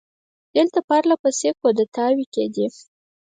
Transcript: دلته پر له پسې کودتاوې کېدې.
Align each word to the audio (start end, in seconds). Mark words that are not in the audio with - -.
دلته 0.55 0.79
پر 0.89 1.01
له 1.09 1.15
پسې 1.21 1.49
کودتاوې 1.61 2.25
کېدې. 2.33 2.67